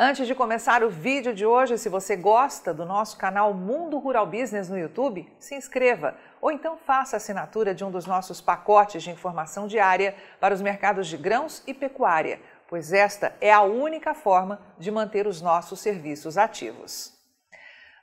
Antes 0.00 0.28
de 0.28 0.34
começar 0.36 0.84
o 0.84 0.88
vídeo 0.88 1.34
de 1.34 1.44
hoje, 1.44 1.76
se 1.76 1.88
você 1.88 2.14
gosta 2.14 2.72
do 2.72 2.86
nosso 2.86 3.18
canal 3.18 3.52
Mundo 3.52 3.98
Rural 3.98 4.28
Business 4.28 4.68
no 4.68 4.78
YouTube, 4.78 5.28
se 5.40 5.56
inscreva 5.56 6.14
ou 6.40 6.52
então 6.52 6.76
faça 6.76 7.16
assinatura 7.16 7.74
de 7.74 7.84
um 7.84 7.90
dos 7.90 8.06
nossos 8.06 8.40
pacotes 8.40 9.02
de 9.02 9.10
informação 9.10 9.66
diária 9.66 10.14
para 10.38 10.54
os 10.54 10.62
mercados 10.62 11.08
de 11.08 11.16
grãos 11.16 11.64
e 11.66 11.74
pecuária, 11.74 12.40
pois 12.68 12.92
esta 12.92 13.34
é 13.40 13.52
a 13.52 13.62
única 13.62 14.14
forma 14.14 14.60
de 14.78 14.88
manter 14.92 15.26
os 15.26 15.42
nossos 15.42 15.80
serviços 15.80 16.38
ativos. 16.38 17.12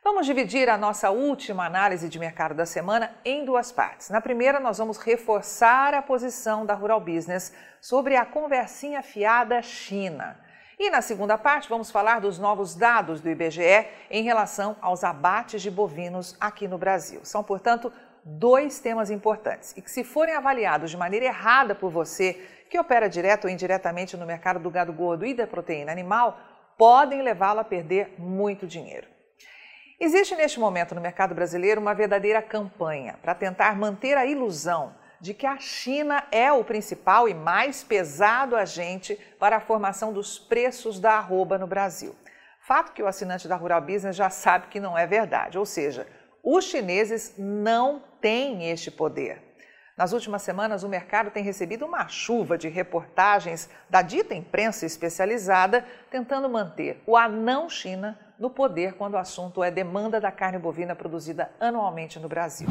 Vamos 0.04 0.25
dividir 0.25 0.70
a 0.70 0.77
nossa 0.77 1.12
última 1.12 1.66
análise 1.66 2.09
de 2.09 2.20
mercado 2.20 2.54
da 2.54 2.66
semana 2.66 3.16
em 3.23 3.46
duas 3.46 3.71
partes. 3.71 4.09
Na 4.09 4.20
primeira, 4.20 4.59
nós 4.59 4.80
vamos 4.80 4.98
reforçar 4.98 5.93
a 5.93 6.02
posição 6.02 6.66
da 6.66 6.73
Rural 6.73 7.00
Business 7.00 7.54
sobre 7.80 8.18
a 8.18 8.25
conversinha 8.25 9.02
fiada 9.02 9.62
China. 9.62 10.43
E 10.78 10.89
na 10.89 11.02
segunda 11.02 11.38
parte, 11.38 11.70
vamos 11.70 11.89
falar 11.89 12.20
dos 12.20 12.38
novos 12.38 12.75
dados 12.75 13.21
do 13.21 13.29
IBGE 13.29 13.88
em 14.11 14.24
relação 14.24 14.75
aos 14.82 15.06
abates 15.06 15.61
de 15.61 15.71
bovinos 15.71 16.36
aqui 16.38 16.68
no 16.68 16.78
Brasil. 16.78 17.21
São, 17.24 17.42
portanto, 17.42 17.92
dois 18.25 18.80
temas 18.80 19.10
importantes 19.10 19.74
e 19.78 19.82
que, 19.82 19.89
se 19.89 20.04
forem 20.04 20.36
avaliados 20.36 20.92
de 20.92 20.97
maneira 20.97 21.28
errada 21.28 21.74
por 21.74 21.89
você, 21.89 22.33
que 22.69 22.78
opera 22.78 23.07
direto 23.07 23.46
ou 23.46 23.50
indiretamente 23.50 24.18
no 24.18 24.25
mercado 24.25 24.60
do 24.60 24.69
gado 24.69 24.92
gordo 24.92 25.25
e 25.25 25.33
da 25.33 25.47
proteína 25.47 25.93
animal, 25.93 26.38
podem 26.78 27.21
levá-lo 27.21 27.61
a 27.61 27.64
perder 27.64 28.14
muito 28.18 28.68
dinheiro. 28.68 29.07
Existe 29.97 30.36
neste 30.36 30.60
momento 30.60 30.94
no 30.94 31.00
mercado 31.00 31.33
brasileiro 31.33 31.80
uma 31.80 31.94
verdadeira 31.94 32.42
campanha 32.42 33.17
para 33.22 33.33
tentar 33.33 33.78
manter 33.78 34.17
a 34.17 34.25
ilusão 34.25 34.94
de 35.19 35.33
que 35.33 35.45
a 35.45 35.58
China 35.58 36.23
é 36.31 36.52
o 36.52 36.64
principal 36.64 37.28
e 37.28 37.33
mais 37.33 37.83
pesado 37.83 38.55
agente 38.55 39.19
para 39.39 39.58
a 39.58 39.61
formação 39.61 40.14
dos 40.14 40.39
preços 40.39 41.00
da 41.00 41.14
arroba 41.14 41.58
no 41.58 41.67
Brasil. 41.67 42.16
Fato 42.59 42.94
que 42.94 43.03
o 43.03 43.08
assinante 43.08 43.47
da 43.47 43.55
Rural 43.55 43.81
Business 43.81 44.16
já 44.16 44.30
sabe 44.30 44.67
que 44.67 44.80
não 44.80 44.97
é 44.97 45.05
verdade, 45.05 45.58
ou 45.58 45.66
seja, 45.66 46.08
os 46.43 46.66
chineses 46.66 47.36
não 47.38 48.03
têm 48.19 48.69
este 48.69 48.89
poder. 48.89 49.41
Nas 49.97 50.11
últimas 50.11 50.41
semanas, 50.41 50.83
o 50.83 50.89
mercado 50.89 51.31
tem 51.31 51.43
recebido 51.43 51.86
uma 51.86 52.08
chuva 52.08 52.58
de 52.58 52.67
reportagens 52.67 53.69
da 53.89 54.02
dita 54.02 54.36
imprensa 54.36 54.86
especializada 54.86 55.86
tentando 56.11 56.49
manter 56.49 57.02
o 57.08 57.16
anão 57.16 57.69
China 57.69 58.19
no 58.38 58.49
poder 58.49 58.93
quando 58.95 59.13
o 59.13 59.17
assunto 59.17 59.63
é 59.63 59.71
demanda 59.71 60.19
da 60.19 60.31
carne 60.31 60.59
bovina 60.59 60.95
produzida 60.95 61.49
anualmente 61.59 62.19
no 62.19 62.27
Brasil. 62.27 62.67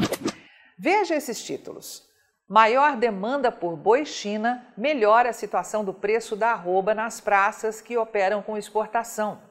Veja 0.77 1.15
esses 1.15 1.43
títulos. 1.43 2.07
Maior 2.47 2.95
demanda 2.95 3.51
por 3.51 3.75
boi 3.75 4.05
China 4.05 4.67
melhora 4.77 5.31
a 5.31 5.33
situação 5.33 5.83
do 5.83 5.91
preço 5.91 6.35
da 6.35 6.51
arroba 6.51 6.93
nas 6.93 7.19
praças 7.19 7.81
que 7.81 7.97
operam 7.97 8.43
com 8.43 8.55
exportação. 8.55 9.41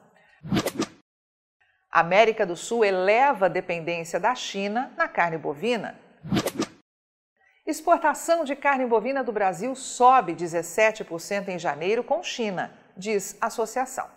América 1.91 2.45
do 2.45 2.55
Sul 2.55 2.85
eleva 2.85 3.47
a 3.47 3.49
dependência 3.49 4.17
da 4.17 4.33
China 4.33 4.93
na 4.95 5.09
carne 5.09 5.37
bovina. 5.37 5.99
Exportação 7.67 8.45
de 8.45 8.55
carne 8.55 8.85
bovina 8.85 9.25
do 9.25 9.31
Brasil 9.33 9.75
sobe 9.75 10.33
17% 10.33 11.49
em 11.49 11.59
janeiro 11.59 12.01
com 12.01 12.23
China, 12.23 12.71
diz 12.95 13.37
associação. 13.41 14.07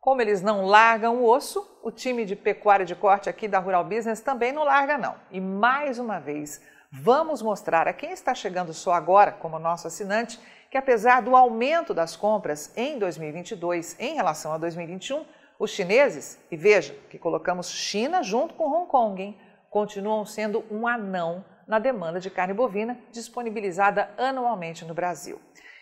Como 0.00 0.20
eles 0.20 0.42
não 0.42 0.66
largam 0.66 1.16
o 1.16 1.26
osso, 1.26 1.80
o 1.82 1.90
time 1.90 2.26
de 2.26 2.36
pecuária 2.36 2.84
de 2.84 2.94
corte 2.94 3.30
aqui 3.30 3.48
da 3.48 3.58
Rural 3.58 3.84
Business 3.84 4.20
também 4.20 4.52
não 4.52 4.64
larga 4.64 4.98
não. 4.98 5.16
E 5.30 5.40
mais 5.40 5.98
uma 5.98 6.18
vez, 6.18 6.60
Vamos 6.90 7.42
mostrar 7.42 7.86
a 7.86 7.92
quem 7.92 8.12
está 8.12 8.34
chegando 8.34 8.72
só 8.72 8.92
agora, 8.92 9.30
como 9.30 9.58
nosso 9.58 9.86
assinante, 9.86 10.40
que 10.70 10.78
apesar 10.78 11.20
do 11.20 11.36
aumento 11.36 11.92
das 11.92 12.16
compras 12.16 12.72
em 12.76 12.98
2022 12.98 13.94
em 14.00 14.14
relação 14.14 14.52
a 14.52 14.58
2021, 14.58 15.24
os 15.58 15.70
chineses, 15.70 16.38
e 16.50 16.56
veja 16.56 16.94
que 17.10 17.18
colocamos 17.18 17.70
China 17.70 18.22
junto 18.22 18.54
com 18.54 18.70
Hong 18.70 18.88
Kong, 18.88 19.22
hein, 19.22 19.38
continuam 19.68 20.24
sendo 20.24 20.64
um 20.70 20.86
anão 20.86 21.44
na 21.66 21.78
demanda 21.78 22.18
de 22.18 22.30
carne 22.30 22.54
bovina 22.54 22.98
disponibilizada 23.12 24.10
anualmente 24.16 24.84
no 24.86 24.94
Brasil. 24.94 25.38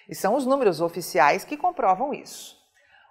E 0.09 0.15
são 0.15 0.35
os 0.35 0.45
números 0.45 0.81
oficiais 0.81 1.45
que 1.45 1.57
comprovam 1.57 2.13
isso. 2.13 2.57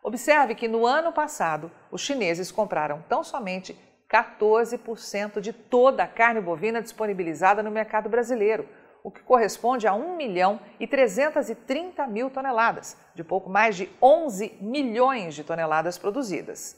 Observe 0.03 0.53
que 0.53 0.67
no 0.67 0.85
ano 0.85 1.13
passado, 1.13 1.71
os 1.89 2.01
chineses 2.01 2.51
compraram 2.51 3.03
tão 3.07 3.23
somente 3.23 3.77
14% 4.11 5.39
de 5.39 5.51
toda 5.51 6.03
a 6.03 6.07
carne 6.07 6.41
bovina 6.41 6.81
disponibilizada 6.81 7.63
no 7.63 7.71
mercado 7.71 8.09
brasileiro, 8.09 8.67
o 9.03 9.11
que 9.11 9.21
corresponde 9.21 9.87
a 9.87 9.93
1 9.93 10.15
milhão 10.15 10.59
e 10.79 10.87
330 10.87 12.07
mil 12.07 12.29
toneladas, 12.29 12.97
de 13.13 13.23
pouco 13.23 13.49
mais 13.49 13.75
de 13.75 13.89
11 14.01 14.57
milhões 14.61 15.35
de 15.35 15.43
toneladas 15.43 15.97
produzidas. 15.97 16.75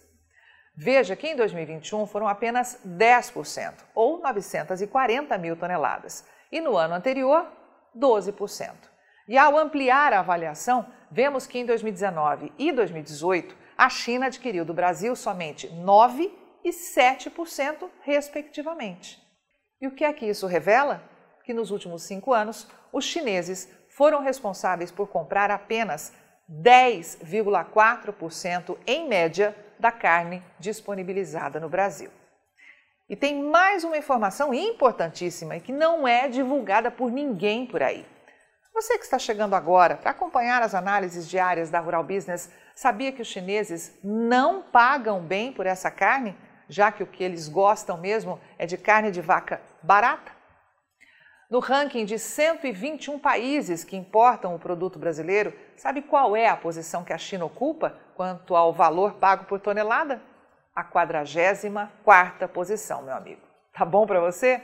Veja 0.75 1.15
que 1.15 1.27
em 1.27 1.35
2021 1.35 2.05
foram 2.05 2.27
apenas 2.27 2.79
10%, 2.85 3.73
ou 3.95 4.21
940 4.21 5.37
mil 5.37 5.55
toneladas, 5.55 6.25
e 6.51 6.61
no 6.61 6.77
ano 6.77 6.93
anterior, 6.93 7.47
12%. 7.97 8.71
E 9.27 9.37
ao 9.37 9.57
ampliar 9.57 10.13
a 10.13 10.19
avaliação, 10.19 10.85
vemos 11.09 11.47
que 11.47 11.59
em 11.59 11.65
2019 11.65 12.53
e 12.57 12.71
2018, 12.71 13.55
a 13.77 13.89
China 13.89 14.27
adquiriu 14.27 14.63
do 14.63 14.73
Brasil 14.73 15.15
somente 15.15 15.67
9 15.67 16.31
e 16.67 16.71
7%, 16.71 17.89
respectivamente. 18.01 19.25
E 19.79 19.87
o 19.87 19.91
que 19.91 20.03
é 20.03 20.11
que 20.11 20.25
isso 20.25 20.47
revela? 20.47 21.01
Que 21.45 21.53
nos 21.53 21.71
últimos 21.71 22.03
cinco 22.03 22.33
anos, 22.33 22.67
os 22.91 23.05
chineses 23.05 23.69
foram 23.87 24.21
responsáveis 24.21 24.91
por 24.91 25.07
comprar 25.07 25.49
apenas 25.49 26.11
10,4% 26.51 28.77
em 28.85 29.07
média 29.07 29.55
da 29.79 29.93
carne 29.93 30.43
disponibilizada 30.59 31.57
no 31.57 31.69
Brasil. 31.69 32.11
E 33.09 33.15
tem 33.15 33.41
mais 33.41 33.85
uma 33.85 33.97
informação 33.97 34.53
importantíssima 34.53 35.55
e 35.55 35.61
que 35.61 35.71
não 35.71 36.05
é 36.05 36.27
divulgada 36.27 36.91
por 36.91 37.09
ninguém 37.09 37.65
por 37.65 37.81
aí. 37.81 38.05
Você 38.73 38.97
que 38.97 39.05
está 39.05 39.17
chegando 39.17 39.55
agora 39.55 39.95
para 39.95 40.11
acompanhar 40.11 40.61
as 40.61 40.75
análises 40.75 41.29
diárias 41.29 41.69
da 41.69 41.79
Rural 41.79 42.03
Business, 42.03 42.51
sabia 42.75 43.13
que 43.13 43.21
os 43.21 43.29
chineses 43.29 43.97
não 44.03 44.61
pagam 44.61 45.21
bem 45.21 45.53
por 45.53 45.65
essa 45.65 45.89
carne? 45.89 46.35
Já 46.69 46.91
que 46.91 47.03
o 47.03 47.07
que 47.07 47.23
eles 47.23 47.47
gostam 47.47 47.97
mesmo 47.97 48.39
é 48.57 48.65
de 48.65 48.77
carne 48.77 49.11
de 49.11 49.21
vaca 49.21 49.61
barata? 49.81 50.31
No 51.49 51.59
ranking 51.59 52.03
de 52.03 52.19
121 52.19 53.17
países 53.19 53.83
que 53.85 53.95
importam 53.95 54.53
o 54.53 54.59
produto 54.59 54.99
brasileiro, 54.99 55.53
sabe 55.77 56.01
qual 56.01 56.35
é 56.35 56.47
a 56.47 56.57
posição 56.57 57.05
que 57.05 57.13
a 57.13 57.17
China 57.17 57.45
ocupa 57.45 57.97
quanto 58.15 58.55
ao 58.55 58.73
valor 58.73 59.13
pago 59.13 59.45
por 59.45 59.59
tonelada? 59.59 60.21
A 60.75 60.83
44ª 60.83 62.47
posição, 62.49 63.01
meu 63.01 63.15
amigo. 63.15 63.41
Tá 63.73 63.85
bom 63.85 64.05
para 64.05 64.19
você? 64.19 64.61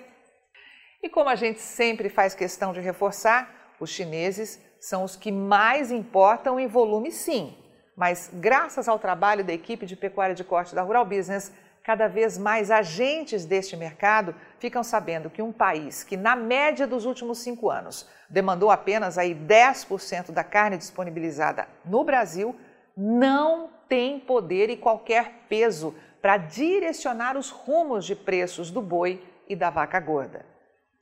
E 1.02 1.10
como 1.10 1.30
a 1.30 1.36
gente 1.36 1.62
sempre 1.62 2.10
faz 2.10 2.36
questão 2.36 2.74
de 2.74 2.82
reforçar, 2.82 3.76
os 3.80 3.90
chineses 3.90 4.62
são 4.80 5.04
os 5.04 5.16
que 5.16 5.32
mais 5.32 5.92
importam 5.92 6.60
em 6.60 6.68
volume 6.68 7.12
sim, 7.12 7.58
mas 7.96 8.30
graças 8.34 8.88
ao 8.88 9.00
trabalho 9.00 9.44
da 9.44 9.54
equipe 9.54 9.86
de 9.86 9.96
pecuária 9.96 10.36
de 10.36 10.44
corte 10.44 10.76
da 10.76 10.82
Rural 10.82 11.06
Business, 11.06 11.54
cada 11.84 12.08
vez 12.08 12.38
mais 12.38 12.72
agentes 12.72 13.44
deste 13.44 13.76
mercado 13.76 14.34
ficam 14.58 14.84
sabendo 14.84 15.30
que 15.30 15.42
um 15.42 15.52
país 15.52 16.04
que, 16.04 16.16
na 16.16 16.36
média 16.36 16.88
dos 16.88 17.06
últimos 17.06 17.40
cinco 17.40 17.70
anos, 17.70 18.08
demandou 18.30 18.72
apenas 18.72 19.18
aí 19.18 19.36
10% 19.36 20.32
da 20.32 20.44
carne 20.44 20.78
disponibilizada 20.78 21.68
no 21.84 22.04
Brasil, 22.04 22.56
não 22.96 23.70
tem 23.90 24.20
poder 24.20 24.70
e 24.70 24.78
qualquer 24.78 25.46
peso 25.50 25.94
para 26.22 26.38
direcionar 26.38 27.36
os 27.36 27.50
rumos 27.50 28.06
de 28.06 28.16
preços 28.16 28.72
do 28.72 28.82
boi 28.82 29.22
e 29.48 29.56
da 29.56 29.70
vaca 29.70 30.00
gorda. 30.00 30.46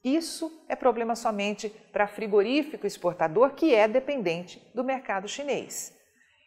Isso 0.03 0.51
é 0.67 0.75
problema 0.75 1.15
somente 1.15 1.69
para 1.93 2.07
frigorífico 2.07 2.87
exportador 2.87 3.51
que 3.51 3.75
é 3.75 3.87
dependente 3.87 4.59
do 4.73 4.83
mercado 4.83 5.27
chinês. 5.27 5.95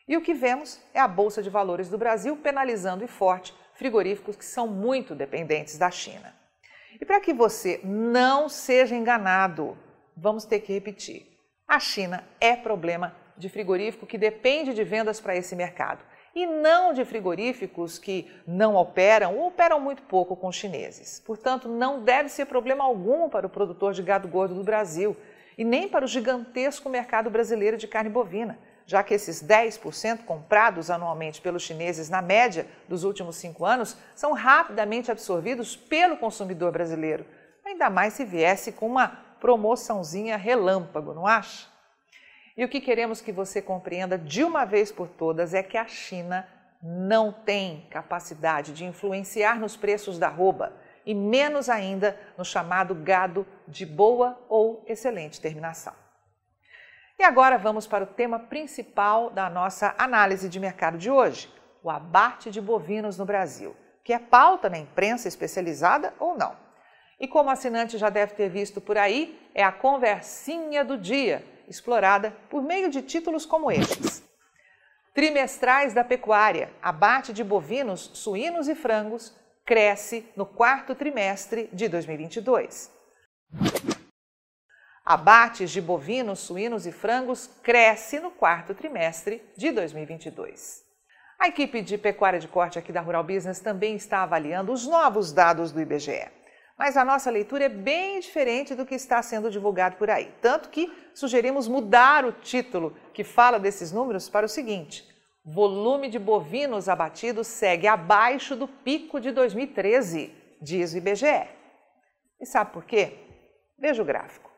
E 0.09 0.17
o 0.17 0.21
que 0.21 0.34
vemos 0.34 0.81
é 0.93 0.99
a 0.99 1.06
Bolsa 1.06 1.41
de 1.41 1.49
Valores 1.49 1.88
do 1.88 1.97
Brasil 1.97 2.37
penalizando 2.37 3.05
e 3.05 3.08
forte 3.08 3.55
frigoríficos 3.75 4.37
que 4.37 4.44
são 4.44 4.67
muito 4.67 5.15
dependentes 5.15 5.79
da 5.79 5.91
China. 5.91 6.35
E 7.00 7.05
para 7.05 7.21
que 7.21 7.32
você 7.32 7.81
não 7.82 8.49
seja 8.49 8.94
enganado, 8.94 9.76
vamos 10.17 10.44
ter 10.44 10.61
que 10.61 10.73
repetir: 10.73 11.26
a 11.67 11.79
China 11.79 12.25
é 12.41 12.56
problema 12.56 13.15
de 13.37 13.49
frigorífico 13.49 14.06
que 14.06 14.17
depende 14.17 14.73
de 14.73 14.85
vendas 14.85 15.21
para 15.21 15.37
esse 15.37 15.56
mercado 15.56 16.05
e 16.35 16.47
não 16.47 16.93
de 16.93 17.05
frigoríficos 17.05 17.99
que 17.99 18.31
não 18.47 18.75
operam 18.75 19.37
ou 19.37 19.49
operam 19.49 19.79
muito 19.81 20.03
pouco 20.03 20.37
com 20.37 20.50
chineses. 20.50 21.20
Portanto, 21.20 21.69
não 21.69 22.03
deve 22.03 22.29
ser 22.29 22.47
problema 22.47 22.85
algum 22.85 23.29
para 23.29 23.47
o 23.47 23.50
produtor 23.50 23.93
de 23.93 24.03
gado 24.03 24.27
gordo 24.27 24.55
do 24.55 24.65
Brasil 24.65 25.17
e 25.56 25.65
nem 25.65 25.88
para 25.88 26.05
o 26.05 26.09
gigantesco 26.09 26.88
mercado 26.88 27.31
brasileiro 27.31 27.77
de 27.77 27.87
carne 27.87 28.11
bovina 28.11 28.59
já 28.86 29.02
que 29.02 29.14
esses 29.14 29.42
10% 29.42 30.25
comprados 30.25 30.90
anualmente 30.90 31.40
pelos 31.40 31.62
chineses 31.62 32.10
na 32.10 32.20
média 32.20 32.66
dos 32.88 33.04
últimos 33.04 33.36
cinco 33.36 33.64
anos 33.64 33.96
são 34.14 34.32
rapidamente 34.32 35.10
absorvidos 35.10 35.76
pelo 35.76 36.16
consumidor 36.16 36.72
brasileiro, 36.72 37.25
ainda 37.64 37.88
mais 37.88 38.14
se 38.14 38.25
viesse 38.25 38.72
com 38.72 38.86
uma 38.86 39.08
promoçãozinha 39.40 40.36
relâmpago, 40.36 41.14
não 41.14 41.26
acha? 41.26 41.69
E 42.56 42.64
o 42.64 42.69
que 42.69 42.81
queremos 42.81 43.20
que 43.20 43.32
você 43.32 43.60
compreenda 43.60 44.16
de 44.16 44.44
uma 44.44 44.64
vez 44.64 44.92
por 44.92 45.08
todas 45.08 45.54
é 45.54 45.62
que 45.62 45.76
a 45.76 45.86
China 45.86 46.46
não 46.81 47.32
tem 47.32 47.86
capacidade 47.90 48.72
de 48.72 48.84
influenciar 48.84 49.58
nos 49.58 49.76
preços 49.76 50.19
da 50.19 50.28
arroba 50.28 50.72
e 51.06 51.14
menos 51.14 51.69
ainda 51.69 52.19
no 52.36 52.44
chamado 52.44 52.94
gado 52.94 53.46
de 53.66 53.84
boa 53.84 54.38
ou 54.48 54.84
excelente 54.86 55.40
terminação. 55.40 56.04
E 57.19 57.22
agora 57.22 57.56
vamos 57.56 57.87
para 57.87 58.05
o 58.05 58.08
tema 58.08 58.38
principal 58.38 59.31
da 59.31 59.49
nossa 59.49 59.94
análise 59.96 60.49
de 60.49 60.58
mercado 60.58 60.99
de 60.99 61.11
hoje: 61.11 61.52
o 61.82 61.90
abate 61.90 62.50
de 62.50 62.61
bovinos 62.61 63.16
no 63.16 63.25
Brasil, 63.25 63.76
que 64.02 64.12
é 64.12 64.19
pauta 64.19 64.69
na 64.69 64.78
imprensa 64.78 65.28
especializada 65.28 66.12
ou 66.19 66.37
não. 66.37 66.56
E 67.20 67.28
como 67.28 67.49
o 67.49 67.52
assinante 67.52 67.96
já 67.96 68.11
deve 68.11 68.34
ter 68.34 68.49
visto 68.49 68.81
por 68.81 68.99
aí, 68.99 69.40
é 69.55 69.62
a 69.62 69.70
conversinha 69.70 70.84
do 70.84 70.99
dia, 70.99 71.44
explorada 71.69 72.32
por 72.50 72.62
meio 72.62 72.90
de 72.90 73.00
títulos 73.00 73.46
como 73.46 73.70
estes. 73.70 74.25
Trimestrais 75.14 75.94
da 75.94 76.02
pecuária, 76.02 76.72
abate 76.82 77.32
de 77.32 77.44
bovinos, 77.44 78.10
suínos 78.14 78.67
e 78.67 78.75
frangos, 78.75 79.32
cresce 79.64 80.28
no 80.37 80.44
quarto 80.44 80.96
trimestre 80.96 81.70
de 81.72 81.88
2022. 81.88 82.90
Abates 85.05 85.71
de 85.71 85.83
bovinos, 85.83 86.39
suínos 86.39 86.87
e 86.87 86.93
frangos 86.93 87.47
cresce 87.62 88.19
no 88.19 88.31
quarto 88.31 88.75
trimestre 88.75 89.43
de 89.55 89.71
2022. 89.71 90.83
A 91.39 91.47
equipe 91.49 91.83
de 91.83 91.99
pecuária 91.99 92.41
de 92.41 92.49
corte 92.49 92.79
aqui 92.79 92.91
da 92.91 93.03
Rural 93.03 93.23
Business 93.23 93.61
também 93.61 93.97
está 93.97 94.23
avaliando 94.23 94.73
os 94.73 94.87
novos 94.87 95.31
dados 95.31 95.73
do 95.73 95.81
IBGE. 95.83 96.27
Mas 96.79 96.97
a 96.97 97.05
nossa 97.05 97.31
leitura 97.31 97.65
é 97.65 97.69
bem 97.69 98.19
diferente 98.19 98.75
do 98.75 98.87
que 98.87 98.95
está 98.95 99.21
sendo 99.21 99.51
divulgado 99.51 99.97
por 99.97 100.09
aí. 100.09 100.33
Tanto 100.41 100.71
que 100.71 100.91
sugerimos 101.15 101.69
mudar 101.69 102.25
o 102.25 102.33
título 102.33 102.97
que 103.12 103.23
fala 103.23 103.61
desses 103.61 103.93
números 103.93 104.31
para 104.31 104.47
o 104.47 104.49
seguinte: 104.49 105.06
volume 105.45 106.09
de 106.09 106.19
bovinos 106.19 106.89
abatidos 106.89 107.47
segue 107.47 107.87
abaixo 107.87 108.56
do 108.56 108.67
pico 108.67 109.21
de 109.21 109.33
2013, 109.33 110.35
diz 110.62 110.95
o 110.95 110.97
IBGE. 110.97 111.47
E 112.41 112.47
sabe 112.47 112.73
por 112.73 112.87
quê? 112.87 113.19
Veja 113.79 114.01
o 114.01 114.05
gráfico. 114.06 114.54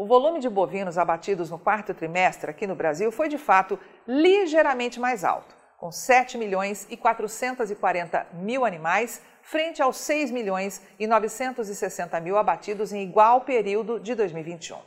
O 0.00 0.06
volume 0.06 0.40
de 0.40 0.48
bovinos 0.48 0.96
abatidos 0.96 1.50
no 1.50 1.58
quarto 1.58 1.92
trimestre 1.92 2.50
aqui 2.50 2.66
no 2.66 2.74
Brasil 2.74 3.12
foi 3.12 3.28
de 3.28 3.36
fato 3.36 3.78
ligeiramente 4.08 4.98
mais 4.98 5.24
alto, 5.24 5.54
com 5.76 5.92
7 5.92 6.38
milhões 6.38 6.86
e 6.88 6.96
440 6.96 8.26
mil 8.32 8.64
animais, 8.64 9.20
frente 9.42 9.82
aos 9.82 9.98
6 9.98 10.30
milhões 10.30 10.80
e 10.98 11.06
960 11.06 12.18
mil 12.18 12.38
abatidos 12.38 12.94
em 12.94 13.02
igual 13.02 13.42
período 13.42 14.00
de 14.00 14.14
2021. 14.14 14.78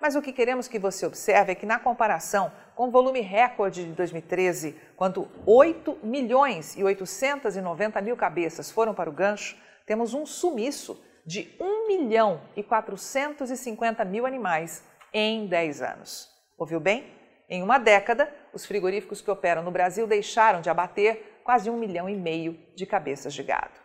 Mas 0.00 0.16
o 0.16 0.20
que 0.20 0.32
queremos 0.32 0.66
que 0.66 0.80
você 0.80 1.06
observe 1.06 1.52
é 1.52 1.54
que, 1.54 1.64
na 1.64 1.78
comparação 1.78 2.50
com 2.74 2.88
o 2.88 2.90
volume 2.90 3.20
recorde 3.20 3.84
de 3.84 3.92
2013, 3.92 4.74
quando 4.96 5.28
8 5.46 5.98
milhões 6.02 6.76
e 6.76 6.82
890 6.82 8.00
mil 8.00 8.16
cabeças 8.16 8.68
foram 8.68 8.92
para 8.92 9.08
o 9.08 9.12
gancho, 9.12 9.56
temos 9.86 10.12
um 10.12 10.26
sumiço 10.26 11.00
de 11.26 11.54
1 11.60 11.88
milhão 11.88 12.40
e 12.54 12.62
450 12.62 14.04
mil 14.04 14.24
animais 14.24 14.84
em 15.12 15.46
10 15.46 15.82
anos. 15.82 16.30
Ouviu 16.56 16.78
bem? 16.78 17.12
Em 17.48 17.62
uma 17.62 17.78
década, 17.78 18.32
os 18.52 18.64
frigoríficos 18.64 19.20
que 19.20 19.30
operam 19.30 19.62
no 19.62 19.70
Brasil 19.70 20.06
deixaram 20.06 20.60
de 20.60 20.70
abater 20.70 21.40
quase 21.44 21.68
um 21.68 21.76
milhão 21.76 22.08
e 22.08 22.16
meio 22.16 22.58
de 22.74 22.86
cabeças 22.86 23.34
de 23.34 23.42
gado. 23.42 23.78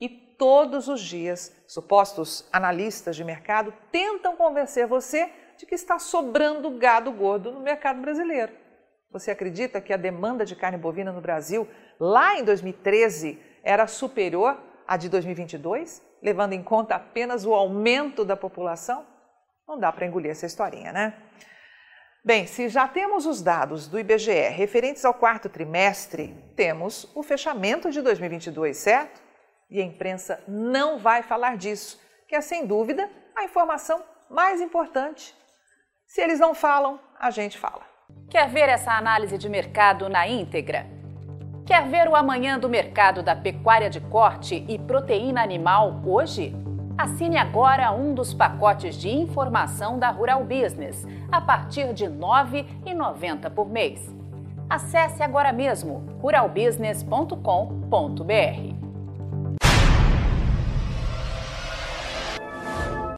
E 0.00 0.08
todos 0.08 0.88
os 0.88 1.00
dias, 1.00 1.54
supostos 1.66 2.48
analistas 2.52 3.16
de 3.16 3.24
mercado 3.24 3.72
tentam 3.90 4.36
convencer 4.36 4.86
você 4.86 5.30
de 5.56 5.64
que 5.66 5.74
está 5.74 5.98
sobrando 5.98 6.78
gado 6.78 7.10
gordo 7.10 7.50
no 7.50 7.60
mercado 7.60 8.00
brasileiro. 8.00 8.52
Você 9.10 9.30
acredita 9.30 9.80
que 9.80 9.92
a 9.92 9.96
demanda 9.96 10.44
de 10.44 10.54
carne 10.54 10.76
bovina 10.76 11.12
no 11.12 11.20
Brasil, 11.20 11.66
lá 11.98 12.38
em 12.38 12.44
2013, 12.44 13.38
era 13.62 13.86
superior 13.86 14.58
à 14.86 14.96
de 14.96 15.08
2022? 15.08 16.06
levando 16.22 16.54
em 16.54 16.62
conta 16.62 16.96
apenas 16.96 17.44
o 17.44 17.54
aumento 17.54 18.24
da 18.24 18.36
população? 18.36 19.06
Não 19.66 19.78
dá 19.78 19.92
para 19.92 20.06
engolir 20.06 20.30
essa 20.30 20.46
historinha, 20.46 20.92
né? 20.92 21.14
Bem, 22.24 22.46
se 22.46 22.68
já 22.68 22.88
temos 22.88 23.24
os 23.26 23.40
dados 23.40 23.86
do 23.86 23.98
IBGE 23.98 24.48
referentes 24.48 25.04
ao 25.04 25.14
quarto 25.14 25.48
trimestre, 25.48 26.34
temos 26.56 27.08
o 27.14 27.22
fechamento 27.22 27.90
de 27.90 28.02
2022, 28.02 28.76
certo? 28.76 29.22
E 29.70 29.80
a 29.80 29.84
imprensa 29.84 30.42
não 30.48 30.98
vai 30.98 31.22
falar 31.22 31.56
disso, 31.56 32.00
que 32.26 32.34
é 32.34 32.40
sem 32.40 32.66
dúvida 32.66 33.08
a 33.36 33.44
informação 33.44 34.02
mais 34.28 34.60
importante. 34.60 35.32
Se 36.08 36.20
eles 36.20 36.40
não 36.40 36.54
falam, 36.54 36.98
a 37.18 37.30
gente 37.30 37.56
fala. 37.56 37.82
Quer 38.28 38.48
ver 38.48 38.68
essa 38.68 38.92
análise 38.92 39.38
de 39.38 39.48
mercado 39.48 40.08
na 40.08 40.26
íntegra? 40.26 40.86
Quer 41.66 41.88
ver 41.88 42.08
o 42.08 42.14
amanhã 42.14 42.60
do 42.60 42.68
mercado 42.68 43.24
da 43.24 43.34
pecuária 43.34 43.90
de 43.90 44.00
corte 44.00 44.64
e 44.68 44.78
proteína 44.78 45.42
animal 45.42 46.00
hoje? 46.06 46.54
Assine 46.96 47.36
agora 47.36 47.90
um 47.90 48.14
dos 48.14 48.32
pacotes 48.32 48.94
de 48.94 49.10
informação 49.10 49.98
da 49.98 50.08
Rural 50.08 50.44
Business, 50.44 51.04
a 51.30 51.40
partir 51.40 51.92
de 51.92 52.04
R$ 52.04 52.12
9,90 52.12 53.50
por 53.50 53.68
mês. 53.68 54.08
Acesse 54.70 55.24
agora 55.24 55.52
mesmo 55.52 56.06
ruralbusiness.com.br. 56.22 58.75